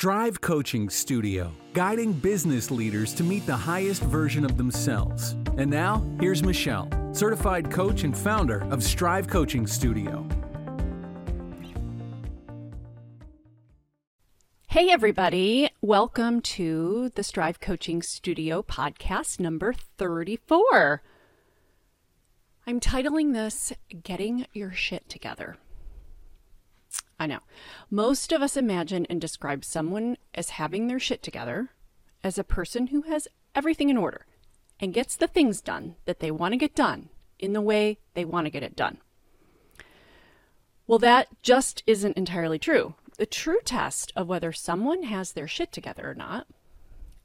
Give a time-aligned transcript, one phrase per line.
[0.00, 5.32] Strive Coaching Studio, guiding business leaders to meet the highest version of themselves.
[5.56, 10.24] And now, here's Michelle, certified coach and founder of Strive Coaching Studio.
[14.68, 15.68] Hey, everybody.
[15.80, 21.02] Welcome to the Strive Coaching Studio podcast number 34.
[22.68, 23.72] I'm titling this
[24.04, 25.56] Getting Your Shit Together.
[27.18, 27.40] I know.
[27.90, 31.70] Most of us imagine and describe someone as having their shit together
[32.22, 34.26] as a person who has everything in order
[34.80, 37.08] and gets the things done that they want to get done
[37.38, 38.98] in the way they want to get it done.
[40.86, 42.94] Well, that just isn't entirely true.
[43.18, 46.46] The true test of whether someone has their shit together or not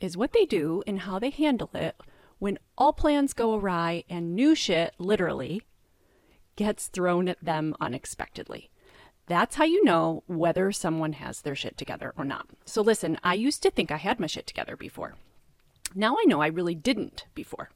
[0.00, 1.94] is what they do and how they handle it
[2.38, 5.62] when all plans go awry and new shit, literally,
[6.56, 8.71] gets thrown at them unexpectedly.
[9.26, 12.48] That's how you know whether someone has their shit together or not.
[12.64, 15.14] So, listen, I used to think I had my shit together before.
[15.94, 17.70] Now I know I really didn't before.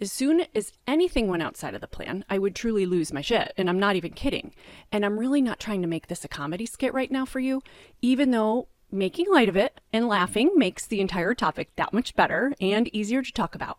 [0.00, 3.52] As soon as anything went outside of the plan, I would truly lose my shit.
[3.56, 4.52] And I'm not even kidding.
[4.90, 7.62] And I'm really not trying to make this a comedy skit right now for you,
[8.02, 12.54] even though making light of it and laughing makes the entire topic that much better
[12.60, 13.78] and easier to talk about.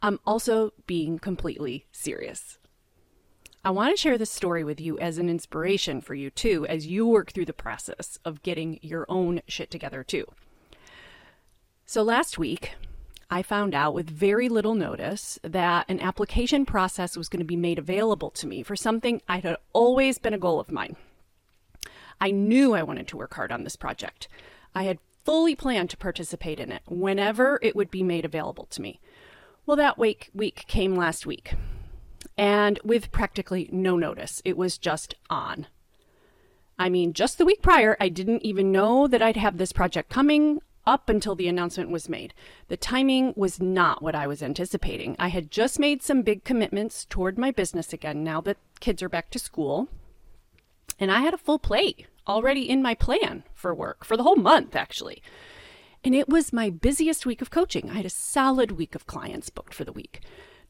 [0.00, 2.58] I'm also being completely serious.
[3.64, 6.88] I want to share this story with you as an inspiration for you too, as
[6.88, 10.26] you work through the process of getting your own shit together too.
[11.86, 12.72] So last week,
[13.30, 17.54] I found out with very little notice that an application process was going to be
[17.54, 20.96] made available to me for something I had always been a goal of mine.
[22.20, 24.26] I knew I wanted to work hard on this project.
[24.74, 28.82] I had fully planned to participate in it whenever it would be made available to
[28.82, 28.98] me.
[29.66, 30.32] Well, that week,
[30.66, 31.54] came last week
[32.36, 34.42] and with practically no notice.
[34.44, 35.66] It was just on.
[36.78, 40.10] I mean, just the week prior, I didn't even know that I'd have this project
[40.10, 42.34] coming up until the announcement was made.
[42.68, 45.14] The timing was not what I was anticipating.
[45.18, 49.08] I had just made some big commitments toward my business again now that kids are
[49.08, 49.88] back to school.
[50.98, 54.36] And I had a full plate already in my plan for work for the whole
[54.36, 55.22] month, actually.
[56.04, 57.90] And it was my busiest week of coaching.
[57.90, 60.20] I had a solid week of clients booked for the week.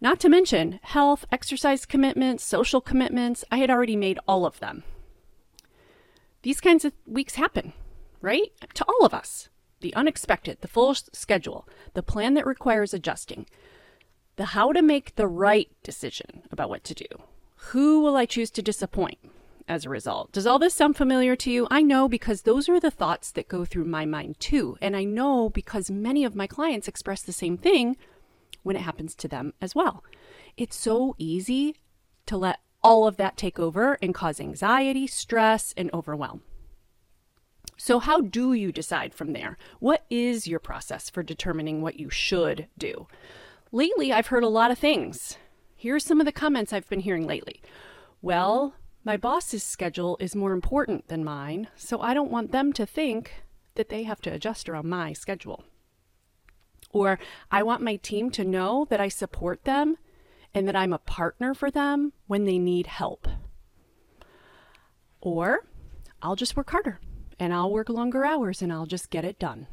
[0.02, 3.44] Not to mention health, exercise commitments, social commitments.
[3.52, 4.82] I had already made all of them.
[6.42, 7.72] These kinds of weeks happen,
[8.20, 8.50] right?
[8.74, 9.48] To all of us.
[9.80, 13.46] The unexpected, the full schedule, the plan that requires adjusting,
[14.34, 17.06] the how to make the right decision about what to do.
[17.70, 19.18] Who will I choose to disappoint
[19.68, 20.32] as a result?
[20.32, 21.68] Does all this sound familiar to you?
[21.70, 24.76] I know because those are the thoughts that go through my mind too.
[24.82, 27.96] And I know because many of my clients express the same thing
[28.62, 30.04] when it happens to them as well.
[30.56, 31.76] It's so easy
[32.26, 36.42] to let all of that take over and cause anxiety, stress, and overwhelm.
[37.76, 39.56] So, how do you decide from there?
[39.80, 43.08] What is your process for determining what you should do?
[43.72, 45.36] Lately, I've heard a lot of things.
[45.74, 47.60] Here's some of the comments I've been hearing lately.
[48.20, 48.74] Well,
[49.04, 53.42] my boss's schedule is more important than mine, so I don't want them to think
[53.74, 55.64] that they have to adjust around my schedule.
[56.92, 57.18] Or
[57.50, 59.96] I want my team to know that I support them
[60.54, 63.26] and that I'm a partner for them when they need help.
[65.20, 65.66] Or
[66.20, 67.00] I'll just work harder
[67.38, 69.66] and I'll work longer hours and I'll just get it done.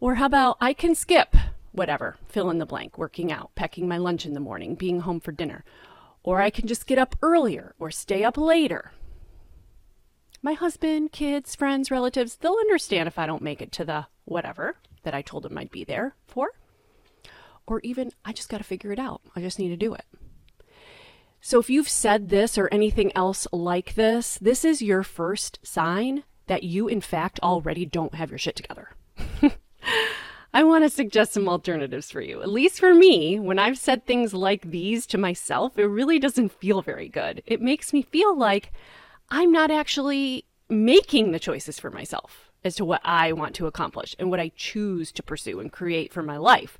[0.00, 1.34] Or how about I can skip
[1.72, 5.20] whatever, fill in the blank, working out, packing my lunch in the morning, being home
[5.20, 5.64] for dinner.
[6.22, 8.92] Or I can just get up earlier or stay up later.
[10.42, 14.76] My husband, kids, friends, relatives, they'll understand if I don't make it to the whatever
[15.02, 16.50] that I told him I'd be there for.
[17.66, 19.20] Or even, I just got to figure it out.
[19.36, 20.04] I just need to do it.
[21.40, 26.24] So if you've said this or anything else like this, this is your first sign
[26.46, 28.90] that you, in fact, already don't have your shit together.
[30.52, 32.40] I want to suggest some alternatives for you.
[32.42, 36.52] At least for me, when I've said things like these to myself, it really doesn't
[36.52, 37.42] feel very good.
[37.46, 38.72] It makes me feel like
[39.30, 44.14] I'm not actually making the choices for myself as to what I want to accomplish
[44.18, 46.78] and what I choose to pursue and create for my life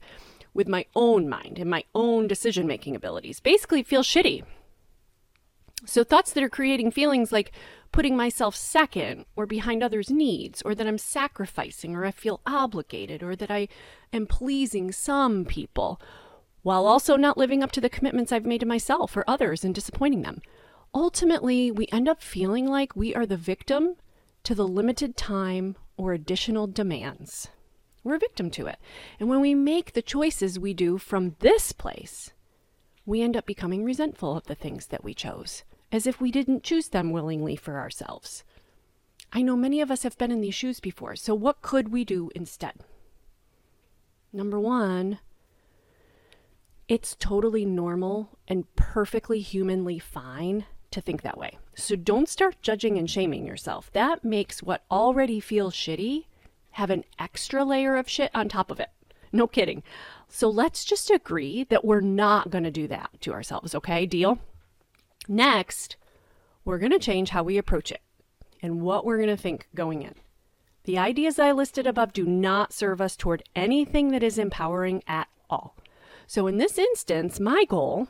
[0.55, 3.40] with my own mind and my own decision making abilities.
[3.40, 4.44] Basically, feel shitty.
[5.85, 7.52] So, thoughts that are creating feelings like
[7.93, 13.23] putting myself second or behind others' needs, or that I'm sacrificing, or I feel obligated,
[13.23, 13.69] or that I
[14.12, 16.00] am pleasing some people,
[16.62, 19.75] while also not living up to the commitments I've made to myself or others and
[19.75, 20.43] disappointing them.
[20.94, 23.96] Ultimately, we end up feeling like we are the victim
[24.49, 27.49] to the limited time or additional demands.
[28.03, 28.79] We're a victim to it.
[29.21, 32.31] And when we make the choices we do from this place,
[33.05, 36.62] we end up becoming resentful of the things that we chose, as if we didn't
[36.62, 38.43] choose them willingly for ourselves.
[39.35, 42.06] I know many of us have been in these shoes before, so what could we
[42.06, 42.77] do instead?
[44.33, 45.19] Number one,
[46.89, 51.58] it's totally normal and perfectly humanly fine to think that way.
[51.75, 53.90] So don't start judging and shaming yourself.
[53.93, 56.25] That makes what already feels shitty
[56.73, 58.90] have an extra layer of shit on top of it.
[59.32, 59.82] No kidding.
[60.29, 64.06] So let's just agree that we're not going to do that to ourselves, okay?
[64.06, 64.38] Deal?
[65.26, 65.96] Next,
[66.64, 68.00] we're going to change how we approach it
[68.62, 70.14] and what we're going to think going in.
[70.84, 75.29] The ideas I listed above do not serve us toward anything that is empowering at
[75.50, 75.76] all.
[76.26, 78.08] So, in this instance, my goal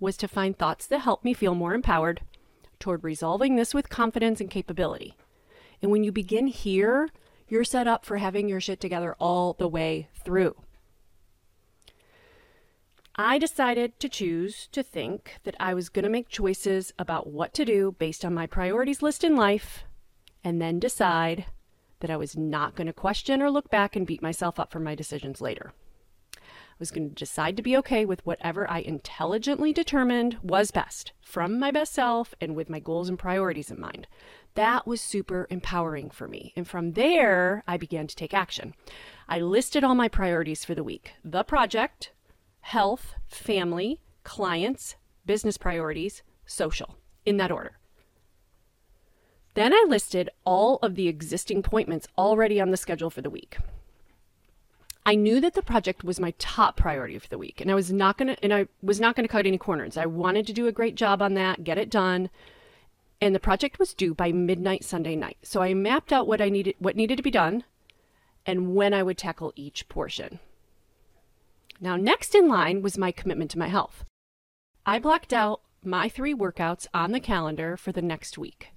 [0.00, 2.22] was to find thoughts that help me feel more empowered
[2.80, 5.14] toward resolving this with confidence and capability.
[5.82, 7.10] And when you begin here,
[7.48, 10.56] you're set up for having your shit together all the way through.
[13.16, 17.52] I decided to choose to think that I was going to make choices about what
[17.54, 19.84] to do based on my priorities list in life
[20.42, 21.44] and then decide
[22.00, 24.80] that I was not going to question or look back and beat myself up for
[24.80, 25.74] my decisions later.
[26.80, 31.58] Was going to decide to be okay with whatever I intelligently determined was best from
[31.58, 34.08] my best self and with my goals and priorities in mind.
[34.54, 36.54] That was super empowering for me.
[36.56, 38.74] And from there, I began to take action.
[39.28, 42.12] I listed all my priorities for the week the project,
[42.62, 44.96] health, family, clients,
[45.26, 46.96] business priorities, social,
[47.26, 47.78] in that order.
[49.52, 53.58] Then I listed all of the existing appointments already on the schedule for the week.
[55.10, 57.90] I knew that the project was my top priority for the week, and I was
[57.90, 59.96] not going to and I was not to cut any corners.
[59.96, 62.30] I wanted to do a great job on that, get it done.
[63.20, 65.38] And the project was due by midnight Sunday night.
[65.42, 67.64] So I mapped out what I needed what needed to be done
[68.46, 70.38] and when I would tackle each portion.
[71.80, 74.04] Now, next in line was my commitment to my health.
[74.86, 78.68] I blocked out my three workouts on the calendar for the next week.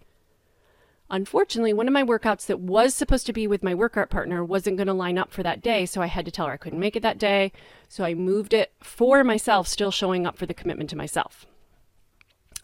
[1.13, 4.77] Unfortunately, one of my workouts that was supposed to be with my workout partner wasn't
[4.77, 6.79] going to line up for that day, so I had to tell her I couldn't
[6.79, 7.51] make it that day.
[7.87, 11.45] So I moved it for myself, still showing up for the commitment to myself.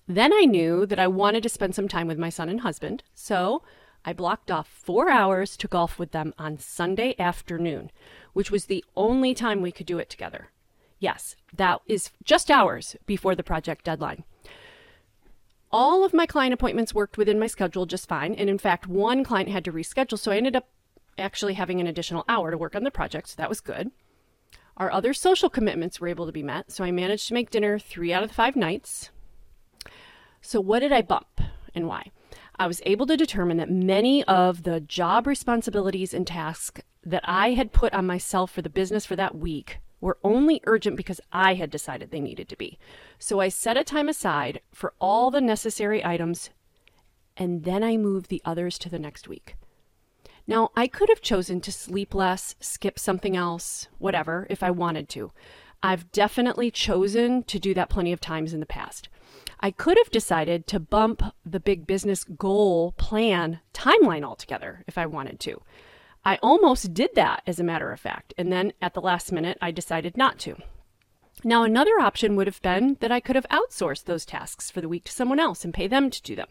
[0.07, 3.03] Then I knew that I wanted to spend some time with my son and husband,
[3.13, 3.61] so
[4.03, 7.91] I blocked off four hours to golf with them on Sunday afternoon,
[8.33, 10.49] which was the only time we could do it together.
[10.97, 14.23] Yes, that is just hours before the project deadline.
[15.71, 18.33] All of my client appointments worked within my schedule just fine.
[18.33, 20.67] And in fact, one client had to reschedule, so I ended up
[21.17, 23.91] actually having an additional hour to work on the project, so that was good.
[24.77, 27.77] Our other social commitments were able to be met, so I managed to make dinner
[27.77, 29.11] three out of the five nights.
[30.41, 31.41] So, what did I bump
[31.75, 32.11] and why?
[32.57, 37.51] I was able to determine that many of the job responsibilities and tasks that I
[37.51, 41.55] had put on myself for the business for that week were only urgent because I
[41.55, 42.77] had decided they needed to be.
[43.17, 46.49] So I set a time aside for all the necessary items
[47.39, 49.55] and then I moved the others to the next week.
[50.45, 55.07] Now, I could have chosen to sleep less, skip something else, whatever, if I wanted
[55.09, 55.31] to.
[55.81, 59.07] I've definitely chosen to do that plenty of times in the past.
[59.61, 65.05] I could have decided to bump the big business goal plan timeline altogether if I
[65.05, 65.61] wanted to.
[66.25, 69.57] I almost did that, as a matter of fact, and then at the last minute,
[69.61, 70.57] I decided not to.
[71.43, 74.89] Now, another option would have been that I could have outsourced those tasks for the
[74.89, 76.49] week to someone else and pay them to do them.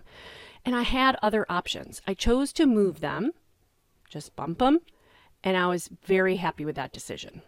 [0.64, 2.00] And I had other options.
[2.06, 3.32] I chose to move them,
[4.08, 4.80] just bump them,
[5.44, 7.42] and I was very happy with that decision.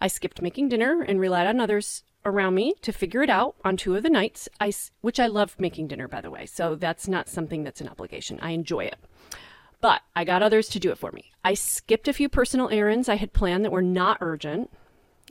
[0.00, 3.76] I skipped making dinner and relied on others around me to figure it out on
[3.76, 6.46] two of the nights, I, which I love making dinner, by the way.
[6.46, 8.38] So that's not something that's an obligation.
[8.40, 8.96] I enjoy it.
[9.80, 11.32] But I got others to do it for me.
[11.44, 14.70] I skipped a few personal errands I had planned that were not urgent.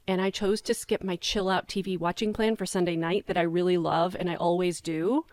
[0.08, 3.38] And I chose to skip my chill out TV watching plan for Sunday night that
[3.38, 5.26] I really love and I always do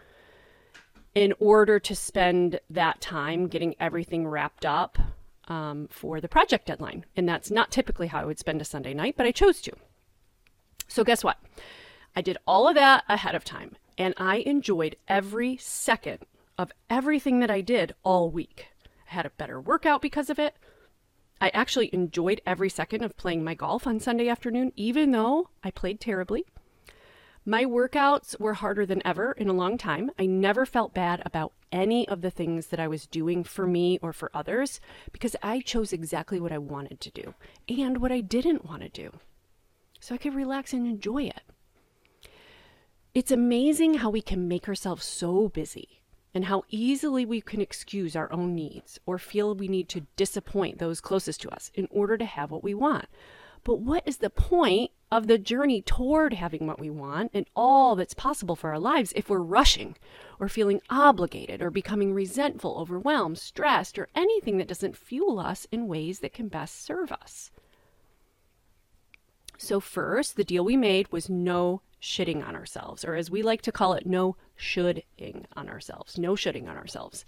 [1.15, 4.99] in order to spend that time getting everything wrapped up
[5.47, 7.05] um, for the project deadline.
[7.17, 9.73] And that's not typically how I would spend a Sunday night, but I chose to.
[10.89, 11.39] So, guess what?
[12.17, 16.19] I did all of that ahead of time and I enjoyed every second
[16.59, 18.69] of everything that I did all week.
[19.11, 20.55] I had a better workout because of it.
[21.41, 25.71] I actually enjoyed every second of playing my golf on Sunday afternoon, even though I
[25.71, 26.47] played terribly.
[27.47, 30.11] My workouts were harder than ever in a long time.
[30.19, 33.99] I never felt bad about any of the things that I was doing for me
[34.01, 34.81] or for others
[35.13, 37.35] because I chose exactly what I wanted to do
[37.69, 39.19] and what I didn't want to do.
[40.01, 41.43] So I could relax and enjoy it.
[43.13, 46.01] It's amazing how we can make ourselves so busy
[46.35, 50.79] and how easily we can excuse our own needs or feel we need to disappoint
[50.79, 53.07] those closest to us in order to have what we want.
[53.63, 57.95] But what is the point of the journey toward having what we want and all
[57.95, 59.97] that's possible for our lives if we're rushing
[60.39, 65.87] or feeling obligated or becoming resentful, overwhelmed, stressed, or anything that doesn't fuel us in
[65.87, 67.51] ways that can best serve us.
[69.57, 73.63] So, first, the deal we made was no shitting on ourselves, or as we like
[73.63, 76.19] to call it, no shoulding on ourselves.
[76.19, 77.25] No shoulding on ourselves.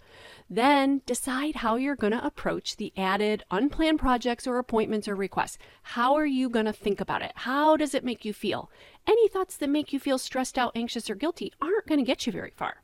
[0.51, 5.59] Then decide how you're going to approach the added unplanned projects or appointments or requests.
[5.83, 7.33] How are you going to think about it?
[7.35, 8.71] How does it make you feel?
[9.07, 12.27] Any thoughts that make you feel stressed out, anxious, or guilty aren't going to get
[12.27, 12.83] you very far.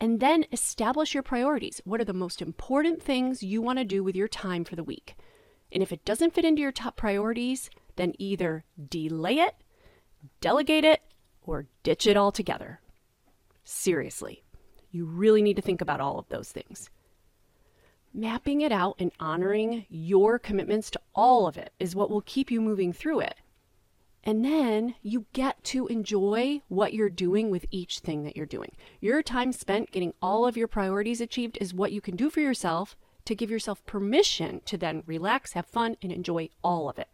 [0.00, 1.80] And then establish your priorities.
[1.84, 4.82] What are the most important things you want to do with your time for the
[4.82, 5.14] week?
[5.70, 9.54] And if it doesn't fit into your top priorities, then either delay it
[10.40, 11.00] delegate it,
[11.42, 12.80] or ditch it altogether.
[13.64, 14.42] Seriously,
[14.90, 16.90] you really need to think about all of those things.
[18.14, 22.50] Mapping it out and honoring your commitments to all of it is what will keep
[22.50, 23.36] you moving through it.
[24.24, 28.72] And then you get to enjoy what you're doing with each thing that you're doing.
[29.00, 32.40] Your time spent getting all of your priorities achieved is what you can do for
[32.40, 37.08] yourself to give yourself permission to then relax, have fun, and enjoy all of it.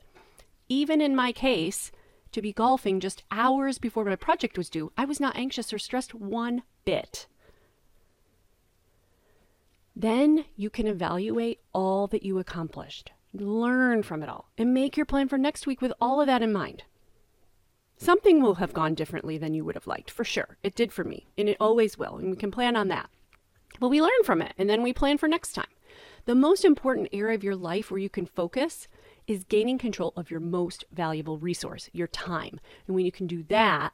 [0.68, 1.90] Even in my case,
[2.32, 5.78] to be golfing just hours before my project was due, I was not anxious or
[5.78, 7.26] stressed one bit.
[9.94, 15.06] Then you can evaluate all that you accomplished, learn from it all, and make your
[15.06, 16.84] plan for next week with all of that in mind.
[17.96, 20.56] Something will have gone differently than you would have liked, for sure.
[20.62, 23.10] It did for me, and it always will, and we can plan on that.
[23.80, 25.66] But we learn from it, and then we plan for next time.
[26.24, 28.86] The most important area of your life where you can focus
[29.28, 32.58] is gaining control of your most valuable resource, your time.
[32.86, 33.92] And when you can do that,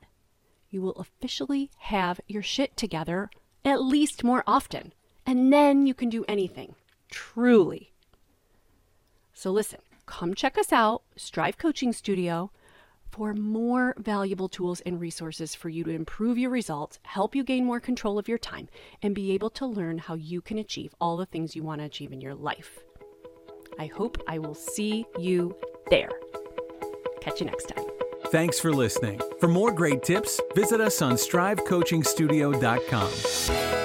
[0.70, 3.28] you will officially have your shit together
[3.64, 4.94] at least more often.
[5.26, 6.76] And then you can do anything.
[7.10, 7.92] Truly.
[9.32, 12.52] So listen, come check us out, Strive Coaching Studio,
[13.10, 17.64] for more valuable tools and resources for you to improve your results, help you gain
[17.64, 18.68] more control of your time,
[19.02, 21.86] and be able to learn how you can achieve all the things you want to
[21.86, 22.80] achieve in your life.
[23.78, 25.54] I hope I will see you
[25.90, 26.10] there.
[27.20, 27.84] Catch you next time.
[28.26, 29.20] Thanks for listening.
[29.38, 33.83] For more great tips, visit us on strivecoachingstudio.com.